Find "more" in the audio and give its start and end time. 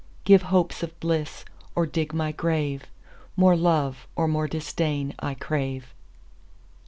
3.37-3.55, 4.27-4.47